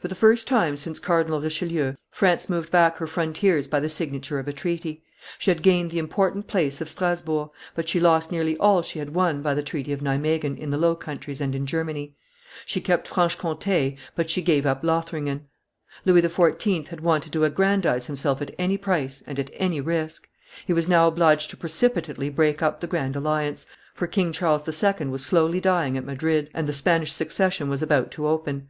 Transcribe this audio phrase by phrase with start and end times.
[0.00, 4.40] For the first time since Cardinal Richelieu, France moved back her frontiers by the signature
[4.40, 5.04] of a treaty.
[5.38, 9.14] She had gained the important place of Strasburg, but she lost nearly all she had
[9.14, 12.16] won by the treaty of Nimeguen in the Low Countries and in Germany;
[12.66, 15.42] she kept Franche Comte, but she gave up Lothringen.
[16.04, 16.88] Louis XIV.
[16.88, 20.28] had wanted to aggrandize himself at any price and at any risk;
[20.66, 25.06] he was now obliged to precipitately break up the grand alliance, for King Charles II.
[25.06, 28.66] was slowly dying at Madrid, and the Spanish Succession was about to open.